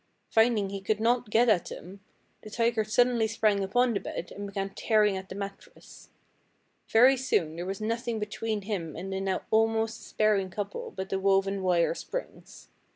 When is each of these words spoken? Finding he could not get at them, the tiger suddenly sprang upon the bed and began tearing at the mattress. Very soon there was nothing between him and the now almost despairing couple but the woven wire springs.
Finding 0.31 0.71
he 0.71 0.81
could 0.81 0.99
not 0.99 1.29
get 1.29 1.47
at 1.47 1.65
them, 1.67 1.99
the 2.41 2.49
tiger 2.49 2.83
suddenly 2.83 3.27
sprang 3.27 3.63
upon 3.63 3.93
the 3.93 3.99
bed 3.99 4.31
and 4.31 4.47
began 4.47 4.71
tearing 4.73 5.15
at 5.15 5.29
the 5.29 5.35
mattress. 5.35 6.09
Very 6.89 7.15
soon 7.15 7.55
there 7.55 7.67
was 7.67 7.79
nothing 7.81 8.17
between 8.17 8.63
him 8.63 8.95
and 8.95 9.13
the 9.13 9.21
now 9.21 9.43
almost 9.51 9.99
despairing 10.01 10.49
couple 10.49 10.89
but 10.89 11.09
the 11.09 11.19
woven 11.19 11.61
wire 11.61 11.93
springs. 11.93 12.69